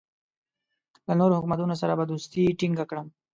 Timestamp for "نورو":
1.19-1.37